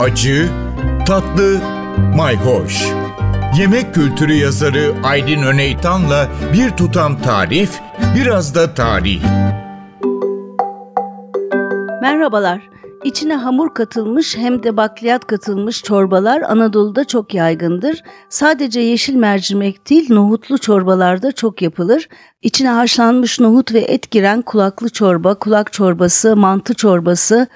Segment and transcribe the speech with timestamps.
[0.00, 0.48] acı,
[1.06, 1.60] tatlı,
[2.16, 2.86] mayhoş.
[3.58, 7.80] Yemek kültürü yazarı Aydın Öneytan'la bir tutam tarif,
[8.16, 9.22] biraz da tarih.
[12.02, 12.70] Merhabalar.
[13.04, 18.02] İçine hamur katılmış hem de bakliyat katılmış çorbalar Anadolu'da çok yaygındır.
[18.28, 22.08] Sadece yeşil mercimek değil nohutlu çorbalarda çok yapılır.
[22.42, 27.46] İçine haşlanmış nohut ve et giren kulaklı çorba, kulak çorbası, mantı çorbası,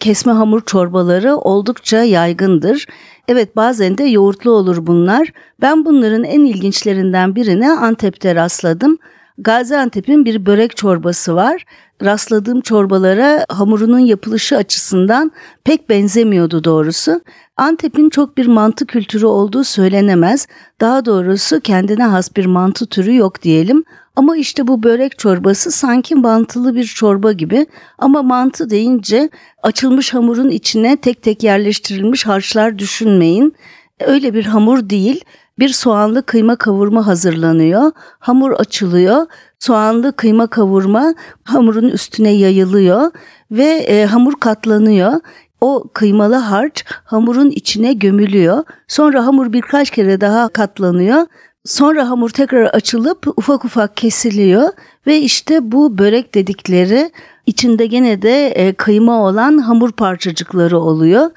[0.00, 2.86] kesme hamur çorbaları oldukça yaygındır.
[3.28, 5.32] Evet bazen de yoğurtlu olur bunlar.
[5.60, 8.98] Ben bunların en ilginçlerinden birine Antep'te rastladım.
[9.38, 11.64] Gaziantep'in bir börek çorbası var.
[12.02, 15.32] Rastladığım çorbalara hamurunun yapılışı açısından
[15.64, 17.20] pek benzemiyordu doğrusu.
[17.56, 20.46] Antep'in çok bir mantı kültürü olduğu söylenemez.
[20.80, 23.84] Daha doğrusu kendine has bir mantı türü yok diyelim.
[24.18, 27.66] Ama işte bu börek çorbası sanki mantılı bir çorba gibi
[27.98, 29.30] ama mantı deyince
[29.62, 33.54] açılmış hamurun içine tek tek yerleştirilmiş harçlar düşünmeyin.
[34.00, 35.24] Öyle bir hamur değil.
[35.58, 37.92] Bir soğanlı kıyma kavurma hazırlanıyor.
[38.18, 39.26] Hamur açılıyor.
[39.58, 43.10] Soğanlı kıyma kavurma hamurun üstüne yayılıyor
[43.50, 45.20] ve e, hamur katlanıyor.
[45.60, 48.64] O kıymalı harç hamurun içine gömülüyor.
[48.88, 51.26] Sonra hamur birkaç kere daha katlanıyor.
[51.68, 54.68] Sonra hamur tekrar açılıp ufak ufak kesiliyor
[55.06, 57.10] ve işte bu börek dedikleri
[57.46, 61.30] içinde gene de e, kıyma olan hamur parçacıkları oluyor.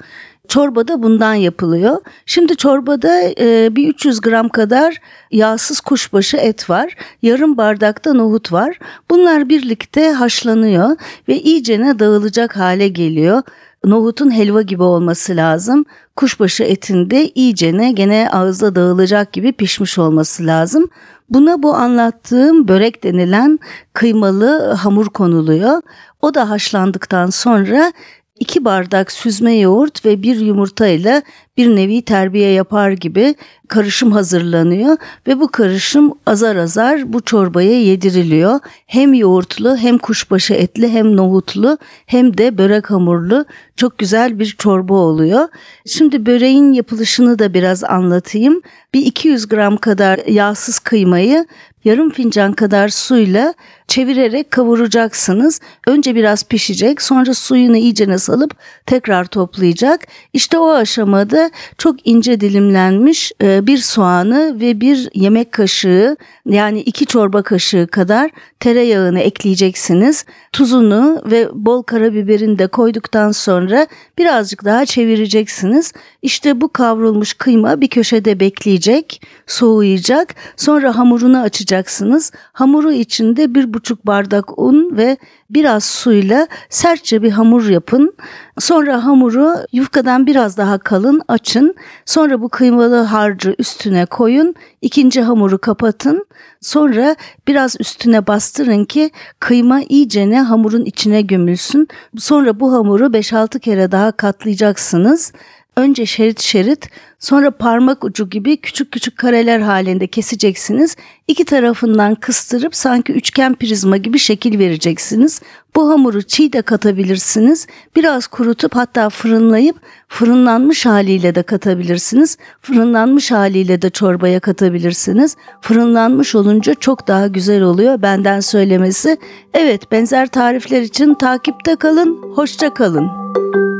[0.48, 2.00] Çorba da bundan yapılıyor.
[2.26, 6.96] Şimdi çorbada e, bir 300 gram kadar yağsız kuşbaşı et var.
[7.22, 8.78] Yarım bardakta nohut var.
[9.10, 10.96] Bunlar birlikte haşlanıyor
[11.28, 13.42] ve iyicene dağılacak hale geliyor.
[13.84, 15.84] Nohutun helva gibi olması lazım.
[16.16, 20.88] Kuşbaşı etinde iyicene gene ağızda dağılacak gibi pişmiş olması lazım.
[21.30, 23.58] Buna bu anlattığım börek denilen
[23.92, 25.82] kıymalı hamur konuluyor.
[26.22, 27.92] O da haşlandıktan sonra
[28.40, 31.22] 2 bardak süzme yoğurt ve bir yumurta ile
[31.56, 33.34] bir nevi terbiye yapar gibi
[33.68, 38.60] karışım hazırlanıyor ve bu karışım azar azar bu çorbaya yediriliyor.
[38.86, 43.44] Hem yoğurtlu hem kuşbaşı etli hem nohutlu hem de börek hamurlu
[43.76, 45.48] çok güzel bir çorba oluyor.
[45.86, 48.62] Şimdi böreğin yapılışını da biraz anlatayım.
[48.94, 51.46] Bir 200 gram kadar yağsız kıymayı
[51.84, 53.54] yarım fincan kadar suyla
[53.88, 55.60] çevirerek kavuracaksınız.
[55.86, 58.54] Önce biraz pişecek sonra suyunu iyicene salıp
[58.86, 60.06] tekrar toplayacak.
[60.32, 61.41] İşte o aşamada
[61.78, 66.16] çok ince dilimlenmiş e, bir soğanı ve bir yemek kaşığı
[66.46, 68.30] yani iki çorba kaşığı kadar
[68.60, 70.24] tereyağını ekleyeceksiniz.
[70.52, 73.86] Tuzunu ve bol karabiberini de koyduktan sonra
[74.18, 75.92] birazcık daha çevireceksiniz.
[76.22, 80.34] İşte bu kavrulmuş kıyma bir köşede bekleyecek, soğuyacak.
[80.56, 82.32] Sonra hamurunu açacaksınız.
[82.52, 85.16] Hamuru içinde bir buçuk bardak un ve
[85.54, 88.14] biraz suyla sertçe bir hamur yapın.
[88.58, 91.74] Sonra hamuru yufkadan biraz daha kalın açın.
[92.06, 94.54] Sonra bu kıymalı harcı üstüne koyun.
[94.82, 96.26] İkinci hamuru kapatın.
[96.60, 97.16] Sonra
[97.48, 99.10] biraz üstüne bastırın ki
[99.40, 101.88] kıyma iyicene hamurun içine gömülsün.
[102.18, 105.32] Sonra bu hamuru 5-6 kere daha katlayacaksınız.
[105.76, 106.88] Önce şerit şerit
[107.18, 110.96] sonra parmak ucu gibi küçük küçük kareler halinde keseceksiniz.
[111.28, 115.40] İki tarafından kıstırıp sanki üçgen prizma gibi şekil vereceksiniz.
[115.76, 117.66] Bu hamuru çiğ de katabilirsiniz.
[117.96, 119.76] Biraz kurutup hatta fırınlayıp
[120.08, 122.36] fırınlanmış haliyle de katabilirsiniz.
[122.60, 125.36] Fırınlanmış haliyle de çorbaya katabilirsiniz.
[125.60, 129.16] Fırınlanmış olunca çok daha güzel oluyor benden söylemesi.
[129.54, 132.22] Evet benzer tarifler için takipte kalın.
[132.34, 133.71] Hoşça kalın.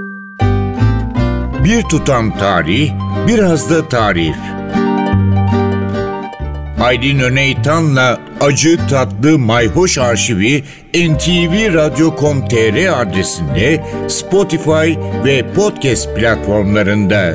[1.65, 2.93] Bir tutam tarih,
[3.29, 4.37] biraz da tarif.
[6.81, 10.65] Aydın Öneytan'la Acı Tatlı Mayhoş Arşivi
[10.95, 17.35] ntvradio.com.tr adresinde Spotify ve podcast platformlarında.